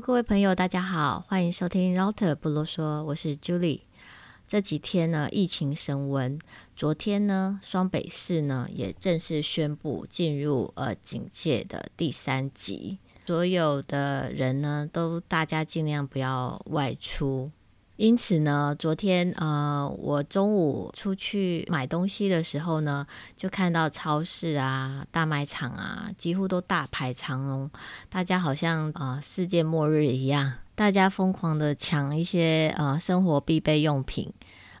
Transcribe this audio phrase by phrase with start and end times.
[0.00, 3.82] 各位朋友，大家好，欢迎收听 Router 不啰嗦，我是 Julie。
[4.48, 6.38] 这几天呢，疫情升温，
[6.74, 17.50] 昨天呢，双北市呢也正式宣布进入呃警戒的第三级，所有的人呢都大家尽量不要外出。
[18.00, 27.70] 因此呢，昨天呃，我中午出去买东西的时候呢，就看到超市啊、大卖场啊，几乎都大排长龙，
[28.08, 34.32] 大家好像呃世界末日一样，大家疯狂的抢一些呃生活必备用品。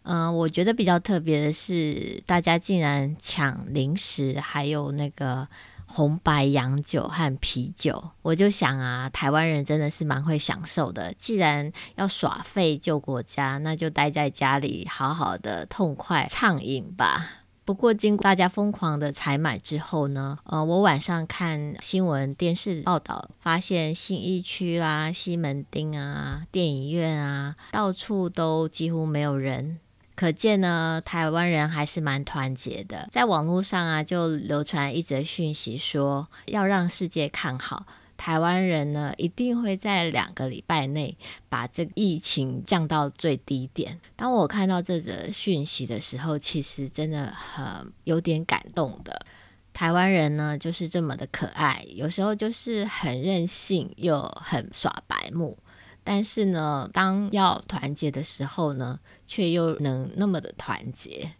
[0.04, 5.46] 嗯、我觉得比较特别的是，大家竟然抢零食，还有那个。
[5.92, 11.12] 红白洋酒和啤酒，我就想啊，台湾人真的是蛮会享受的。
[11.14, 17.30] 既然要耍废救国家，那就待在家里，好好的痛快畅饮吧。
[17.64, 29.78] 不过，经过大家疯狂的采买之后呢，呃，我晚上看新闻电视报道，发现信义区啦、西门町啊、电影院啊，到处都几乎没有人。
[30.14, 33.08] 可见呢，台湾人还是蛮团结的。
[33.10, 37.86] 在网络上啊，就流传一则讯息说，要让世界看好
[38.18, 41.16] 台湾人呢，一定会在两个礼拜内
[41.48, 43.98] 把这个疫情降到最低点。
[44.14, 49.24] 当我看到这则讯息的时候，其实真的很有点感动的。
[49.72, 55.56] 台湾人呢，就是这么的可爱，有时候就是很任性又很耍白目。
[56.02, 61.32] 但是呢，当要团结的时候呢，却又能那么的团结。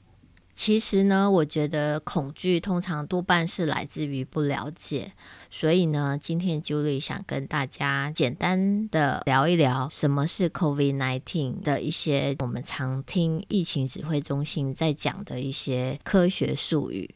[0.53, 5.13] 其实呢，我觉得恐惧通常多半是来自于不了解。
[5.51, 17.15] 所以呢，今天 Julie 想跟大家简单的聊一聊什么是 COVID-19 的一些我们常听疫情指挥中心在讲的一些科学术语。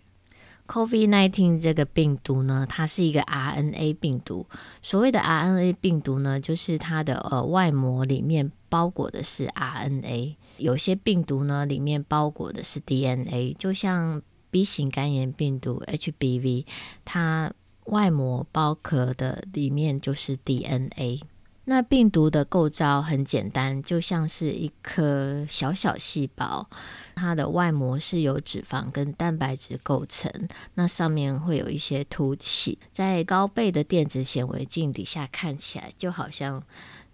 [0.66, 4.46] COVID-19 这个病毒呢，它是一个 RNA 病毒。
[4.82, 10.36] 所谓的 RNA 病毒呢，就是它的呃外膜里面包裹的是 RNA。
[10.56, 16.64] 有些病毒呢，里面包裹的是 DNA，就像 B 型肝炎病毒 HBV，
[17.04, 17.52] 它
[17.86, 21.20] 外膜包壳的里面就是 DNA。
[21.66, 26.68] 那病毒的构造很简单，就像是一颗小小细胞，
[27.14, 30.30] 它的外膜是由脂肪跟蛋白质构成，
[30.74, 36.62] 那上面会有一些凸起，在高倍的电子显微镜底下看起来，就好像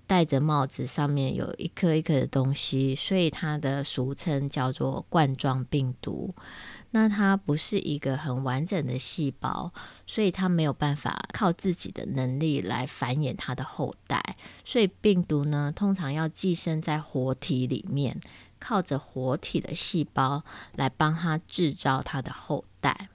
[0.07, 6.29] 戴着帽子，上面有一颗一颗的东西，所以它的俗称叫做冠状病毒。
[6.93, 9.73] 那它不是一个很完整的细胞，
[10.07, 14.21] 所以它没有办法靠自己的能力来繁衍它的后代。
[14.65, 18.21] 所以病毒呢，通常要寄生在活体里面，
[18.59, 20.43] 靠着活体的细胞
[20.75, 23.09] 来帮它制造它的后代。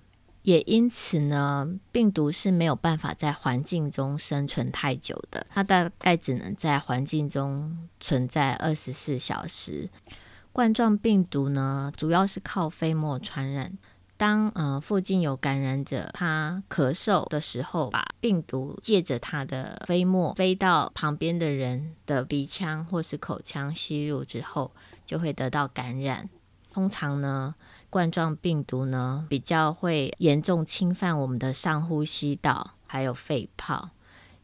[0.44, 9.90] 也因此呢，病毒是没有办法在环境中生存太久的，它大概只能在环境中存在二十四小时。
[10.56, 13.78] 冠状病毒呢，主要是靠飞沫传染。
[14.16, 24.72] 当呃附近有感染者，他咳嗽的时候，把病毒借着他的飞沫飞到旁边的人的鼻腔或是口腔吸入之后，
[25.06, 26.30] 就会得到感染。
[26.72, 27.56] 通常呢，
[27.90, 33.90] 冠状病毒呢比较会严重侵犯我们的上呼吸道，还有肺泡，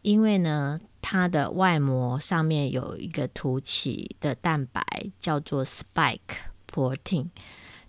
[0.02, 0.82] 因为呢。
[1.02, 4.82] 它的外膜上面有一个凸起的蛋白，
[5.20, 6.20] 叫做 spike
[6.72, 7.30] protein。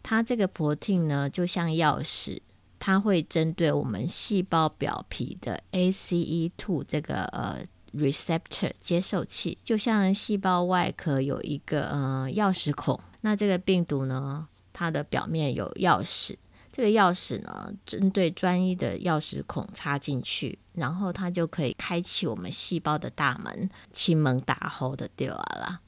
[0.02, 2.40] 它这个 protein 呢，就像钥匙，
[2.78, 7.62] 它会针对我们细胞表皮的 ACE2 这个呃
[7.94, 12.98] receptor 接受器，就像细胞外壳有一个呃钥匙孔。
[13.20, 16.34] 那这个病毒呢，它的表面有钥匙。
[16.72, 25.80] 这个钥匙呢，针对专一的钥匙孔插进去，然后它就可以开启我们细胞的大门，清门大户的掉啊啦。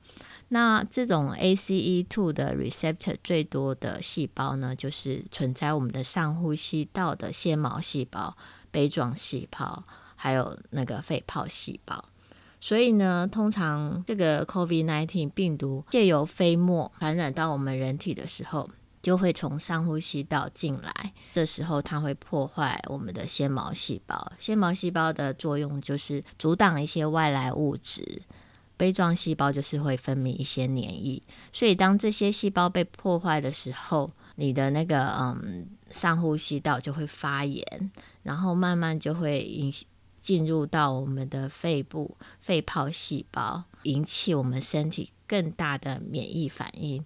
[0.49, 8.37] 那这种 ACE2 的 receptor 最多的细胞呢，就是存在我们的上呼吸道的纤毛细胞、
[8.71, 9.83] 杯状细胞，
[10.15, 12.05] 还有那个肺泡细胞。
[12.61, 18.69] 所以呢，通常这个 COVID-19 病毒借由飞沫传染到我们人体的时候，
[19.05, 24.33] 就会从上呼吸道进来，这时候它会破坏我们的纤毛细胞。
[24.39, 28.23] 纤毛细胞的作用就是阻挡一些外来物质，
[28.79, 31.23] 杯状细胞就是会分泌一些黏液。
[31.53, 37.91] 所以当这些细胞被破坏的时候，你的那个嗯上呼吸道就会发炎，
[38.23, 39.71] 然后慢慢就会引
[40.19, 47.05] 进入到我们的肺部肺泡细胞，引起我们身体更大的免疫反应。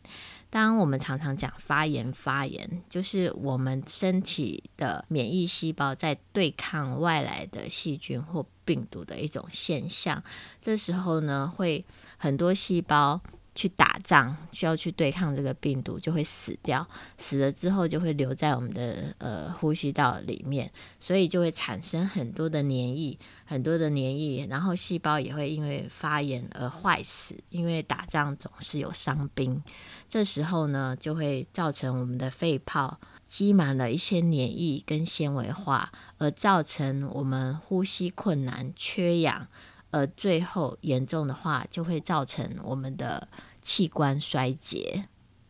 [0.50, 10.22] 当我们常常讲发炎，发炎就是我们身体的免疫细胞在对抗外来的细菌或病毒的一种现象。
[10.60, 11.84] 这时候呢，会
[12.16, 13.20] 很多细胞。
[13.58, 16.86] 去打仗，需要去对抗这个病毒，就会死掉。
[17.16, 20.70] 死了之后，就会留在我们的呃呼吸道里面，
[21.00, 27.34] 所以就会产生很多的黏液，很多的黏液，然后细胞也会因为发炎而坏死。
[27.50, 29.60] 因为打仗总是有伤兵，
[30.08, 39.48] 这时候呢，就会造成我们的肺泡积满了一些黏液跟纤维化，而造成我们呼吸困难、缺氧，
[39.90, 43.26] 而最后严重的话，就会造成我们的。
[43.68, 45.04] 器官衰竭，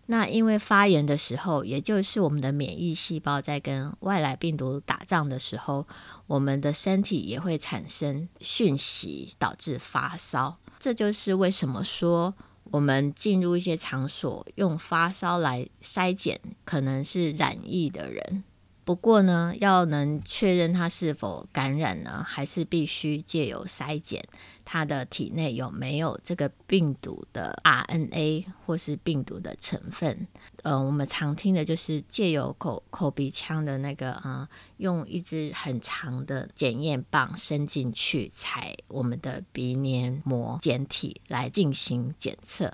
[0.07, 5.87] 那因为发炎的时候，也就是我们的免疫细胞在跟外来病毒打仗的时候，
[6.27, 10.59] 我们的身体也会产生讯息，导致发烧。
[10.81, 12.35] 这就是为什么说
[12.73, 18.43] 我们进入一些场所，用发烧来筛检可能是染疫的人。
[18.89, 24.25] 不过呢，要能确认他是否感染呢，还是必须借由筛检
[24.65, 30.27] 他的体内有没有这个病毒的 RNA 或是病毒的成分。
[30.63, 34.49] 嗯、呃，我们常听的就是借由口口鼻腔的那个啊、
[34.79, 42.73] 用一支很长的检验棒伸进去采我们的鼻黏膜检体来进行检测。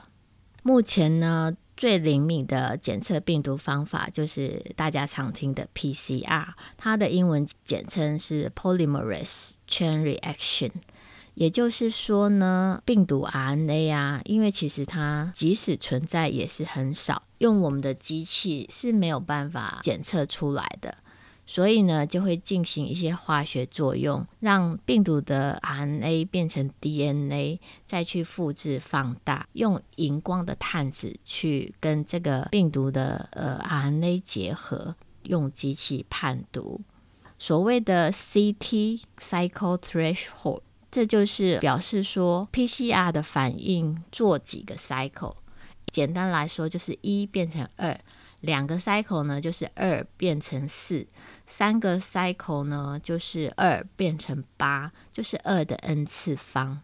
[0.62, 10.71] 目前呢，最灵敏的检测病毒方法就是大家常听的 PCR，它的英文简称是 Polymerase Chain Reaction。
[11.35, 20.97] 也就是说呢，病毒 RNA 啊，因为其实它即使存在也是很少，用我们的机器是没有办法检测出来的。
[21.46, 34.94] 所以呢，就会进行一些化学作用，让病毒的 RNA 变成 DNA，再去复制放大，用荧光的探子去跟这个病毒的呃 RNA 结合，
[35.25, 36.81] 用机器判读。
[37.38, 45.35] 所谓的 CT cycle threshold，这就是表示说 PCR 的反应做几个 cycle，
[45.88, 47.99] 简单来说就是一变成二。
[48.44, 51.06] 两个 cycle 呢，就是二变成四；
[51.46, 56.81] 三个 cycle 呢，就是二变成八，就是二的 n 次方。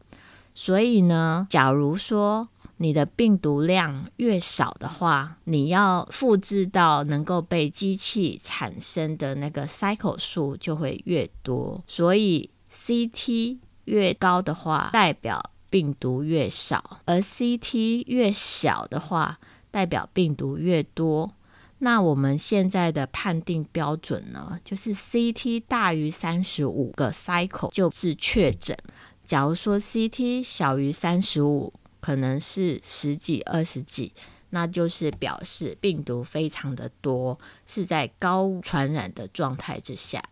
[0.55, 2.47] 所以呢，假如说
[2.79, 11.83] 你的病毒量越少的话，你要复制到能够被机器产生的那个 cycle 数就会越多。
[11.87, 19.39] 所以 CT 越高的话，代表病毒越少；而 CT 越小的话，
[19.71, 21.33] 代表病毒越多。
[21.83, 28.77] 那我们现在的判定标准呢，就是 CT 大于三十五个 cycle 就是确诊。
[29.25, 34.13] 假如说 CT 小于三十五，可能是十几、二十几，
[34.51, 40.23] 那就是表示病毒非常的多，是在高传染的状态之下。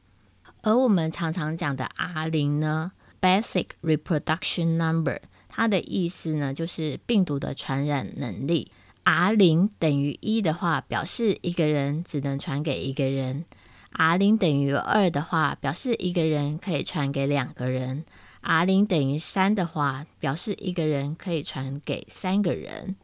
[0.63, 8.71] 而我们常常讲的 R 零呢，Basic Reproduction Number，它的意思呢，就是病毒的传染能力。
[9.11, 13.47] R 零等于一的话，表示一个人只能传给一个人
[13.93, 18.05] ；R 零等于二的话，表示一个人可以传给两个人
[18.43, 22.97] ；R 零等于三的话，表示一个人可以传给三个人。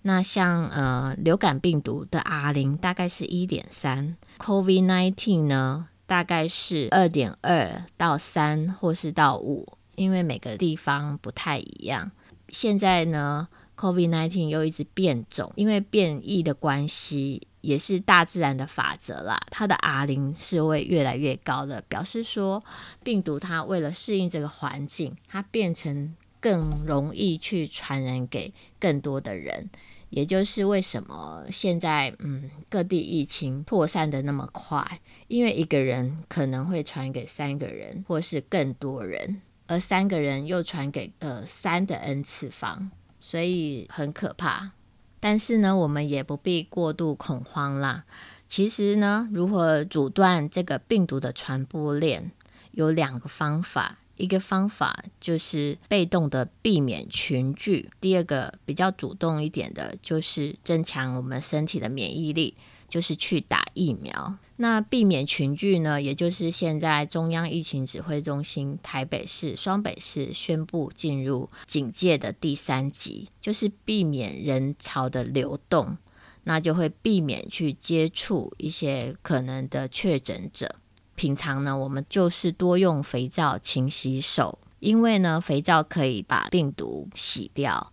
[0.00, 12.10] 那像呃流感病毒的 R 零大概是一点三，COVID-19 呢大概是二点二到三或是到五，因为每个地方不太一样。
[12.48, 13.46] 现在呢。
[13.76, 19.40] COVID-19 又一直变种，因为变异的关系，也是大自然的法则啦。
[19.50, 22.62] 它的 R 零是会越来越高的，表示说
[23.02, 29.70] 病毒它为了适应这个环境，它变成更容易去传染给更多的人。
[30.10, 42.92] 也就是为什么现在嗯各地疫情扩散的那么快，因为一个人可能会传给三个人或是更多人，而三个人又传给呃三的 n 次方。
[43.26, 44.72] 所以很可怕，
[45.18, 48.04] 但是呢，我们也不必过度恐慌啦。
[48.46, 52.32] 其实呢，如何阻断这个病毒的传播链，
[52.72, 53.96] 有两个方法。
[54.16, 62.54] 一个方法就是被动的避免群聚，第二个比较主动一点的，就是增强我们身体的免疫力。
[62.94, 75.98] 就是去打疫苗，那避免群聚呢，也就是现在中央疫情指挥中心台北市、双北市宣布进入警戒的第三级，就是避免人潮的流动，
[76.44, 80.76] 那就会避免去接触一些可能的确诊者。
[81.16, 87.92] 平常呢，我们就是多用肥皂勤洗手，因为呢，肥皂可以把病毒洗掉。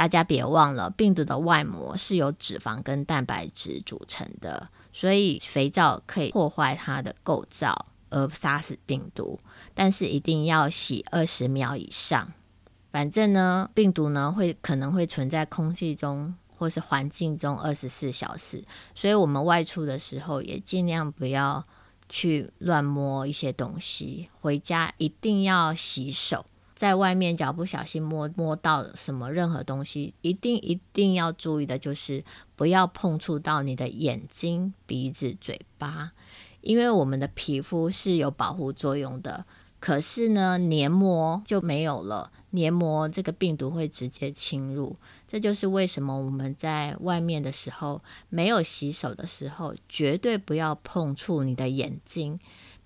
[0.00, 9.38] 大家别忘了，病毒的外膜是由脂肪跟蛋白质组成的，所以肥皂可以破坏它的构造，而杀死病毒，
[9.74, 12.32] 但是一定要洗二十秒以上。
[12.90, 18.64] 反正呢，病毒呢会可能会存在空气中或是环境中二十四小时，
[18.94, 21.62] 所以我们外出的时候也尽量不要
[22.08, 26.46] 去乱摸一些东西，回家一定要洗手。
[26.80, 32.24] 在外面，脚不小心摸摸到什么任何东西，一定一定要注意的就是
[32.56, 36.12] 不要碰触到你的眼睛、鼻子、嘴巴，
[36.62, 39.44] 因为我们的皮肤是有保护作用的。
[39.78, 44.96] 可是呢，黏膜就没有了，黏膜这个病毒会直接侵入。
[45.28, 52.38] 这就是为什么我们在外面的时候，没有洗手的时候，绝对不要碰触你的眼睛。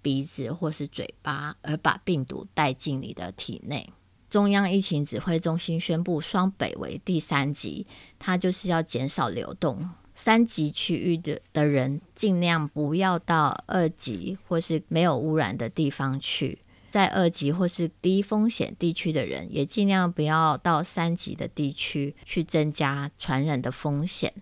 [0.05, 3.89] 鼻子或是嘴巴，而把病毒带进你的体内。
[4.29, 7.87] 中央疫情指挥中心宣布，双北为第三级，
[8.19, 9.89] 它就是要减少流动。
[10.15, 16.59] 三级区域的的人尽量不要到二级或是没有污染的地方去，
[16.91, 24.33] 在二级或是低风险地区的人也尽量不要到三级的地区去，增加传染的风险。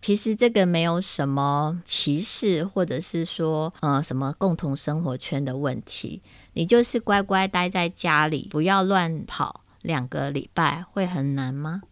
[0.00, 6.20] 其实这个没有什么歧视，或者是说呃什么共同生活圈的问题，
[6.52, 11.82] 你就是乖乖待在家里，不要乱跑，两个礼拜会很难吗？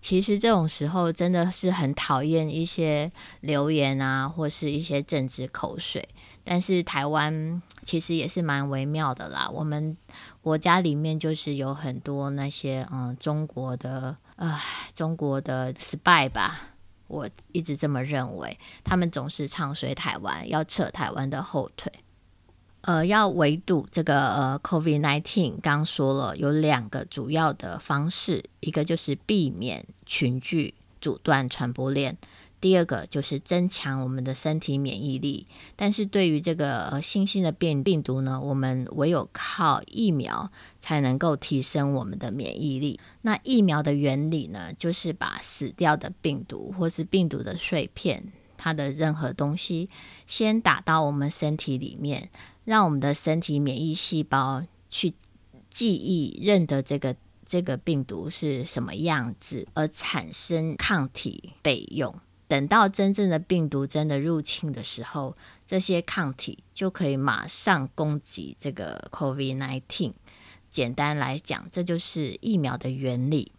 [0.00, 3.10] 其实这种时候真的是很讨厌一些
[3.40, 6.08] 留言啊，或是一些政治口水。
[6.44, 9.94] 但是台湾其实也是蛮微妙的啦，我们
[10.40, 14.58] 国家里面就是有很多那些嗯中国的呃
[14.94, 16.60] 中国的 spy 吧。
[17.08, 21.92] 我一直这么认为，他们总是唱衰台湾，要扯台湾的后腿。
[22.82, 32.16] 呃，要围堵这个呃，COVID nineteen 刚说了有两个主要的方式，一个就是避免群聚，阻断传播链。
[32.60, 35.46] 第二个就是增强我们的身体免疫力，
[35.76, 40.50] 但是对于这个呃新兴的变病毒呢，我们唯有靠疫苗
[40.80, 42.98] 才能够提升我们的免疫力。
[43.22, 49.88] 那疫苗的原理呢，就是把死掉的病毒或是病毒的碎片，它的任何东西，
[50.26, 52.28] 先打到我们身体里面，
[52.64, 55.14] 让我们的身体免疫细胞去
[55.70, 57.14] 记忆认得这个
[57.46, 62.12] 这个病毒是什么样子，而产生抗体备用。
[62.48, 65.34] 等到真正的病毒真的入侵的时候，
[65.66, 70.12] 这些抗体就可以马上攻击这个 COVID-19。
[70.70, 73.52] 简单来讲，这就是疫苗的原理。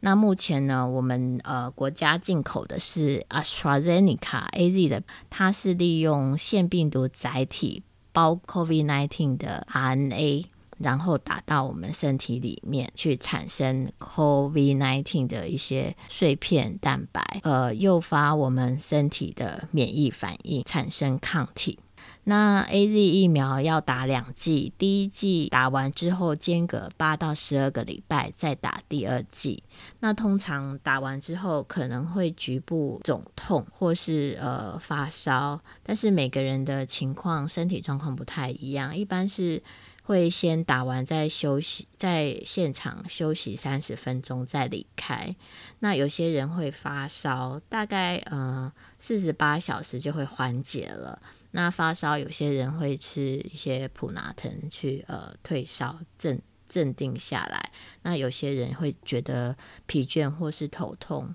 [0.00, 10.46] 那目前呢，我们呃国家进口的是 AstraZeneca AZ 的，它是利用腺病毒载体包 COVID-19 的 RNA。
[10.78, 21.78] 然后打到我们身体里面去，产生 COVID-19 的一些碎片蛋白，呃，诱发我们身体的免疫反应，产生抗体。
[22.24, 29.62] 那 AZ 疫苗要打两剂，第一剂打完之后间隔八到十二个礼拜再打第二剂。
[30.00, 39.60] 那通常打完之后可能会局部肿痛或是呃发烧，但是每个人的情况、身体状况不太一样，一般是。
[40.08, 45.36] 会先打完再休息，在现场休息三十分钟再离开。
[45.80, 51.20] 那有些人会发烧，大概呃四十八小时就会缓解了。
[51.50, 57.70] 那发烧有些人会吃一些普拿疼去呃退烧镇镇定下来。
[58.00, 61.34] 那有些人会觉得疲倦或是头痛。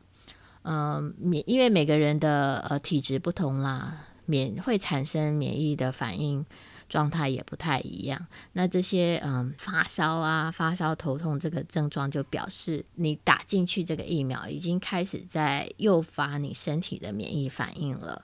[0.63, 6.44] 嗯、呃，免因为每个人的呃体质不同啦，免会产生免疫的反应。
[6.93, 18.21] 状态也不太一样，那这些嗯发烧啊、发烧头痛这个症状，就表示你打进去这个疫苗已经开始在诱发你身体的免疫反应了。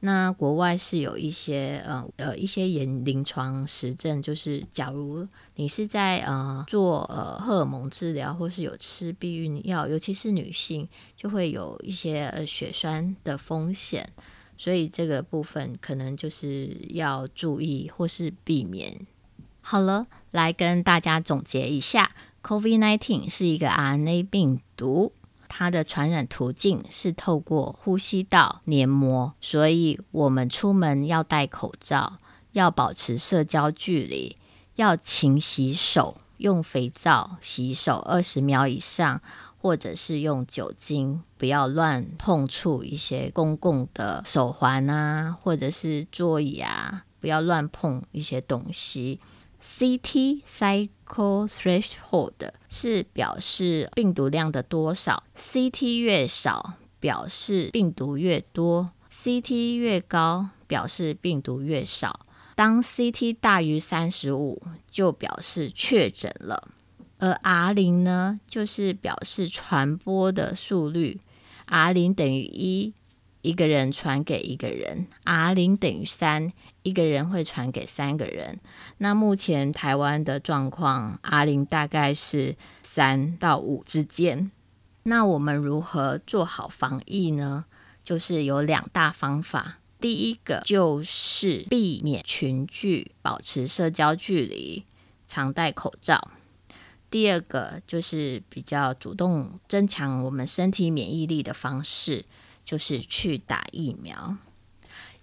[0.00, 10.86] 那国外是有一些呃呃一些研临床实证，就是假如你是在呃做呃荷尔蒙治疗，或是有吃避孕药，尤其是女性，
[11.16, 14.06] 就会有一些呃血栓的风险。
[14.60, 18.94] 所以这个部分可能就是要注意或是避免。
[19.62, 22.10] 好了，来跟大家总结一下
[22.42, 25.14] ，COVID-19 是一个 RNA 病毒，
[25.48, 32.18] 它的传染途径是透过呼吸道黏膜，所以我们出门要戴口罩，
[32.52, 34.36] 要保持社交距离，
[34.74, 39.22] 要勤洗手，用肥皂洗手二十秒以上。
[39.60, 49.20] 或者是用酒精，不要乱碰触一些公共的手环啊，或者是座椅啊，不要乱碰一些东西。
[49.62, 52.32] CT cycle threshold
[52.70, 62.20] 是表示病毒量的多少，CT 越少表示病毒越多，CT 越高表示病毒越少。
[62.54, 66.68] 当 CT 大于三十五，就表示确诊了。
[67.20, 71.20] 而 R 零呢，就是表示传播的速率
[71.66, 72.94] ，R 零等于一，
[73.42, 76.50] 一个人传给一个人；R 零等于三，
[76.82, 78.58] 一个人会传给三个人。
[78.98, 84.50] 那目前台湾的状况，R 零大概是三到五之间。
[85.02, 87.64] 那我们如何做好防疫呢？
[88.02, 89.76] 就是有两大方法。
[90.00, 94.84] 第一个就是避免群聚，保持社交距离，
[95.26, 96.30] 常戴口罩。
[97.10, 102.24] 第二个就是比较主动增强我们身体免疫力的方式，
[102.64, 104.36] 就是去打疫苗。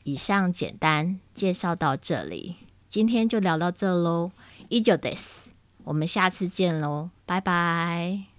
[0.03, 2.55] 以上简单介绍到这里，
[2.87, 4.31] 今天就聊到这喽。
[4.69, 5.47] 以上です，
[5.85, 8.36] 我们下次见喽，拜拜。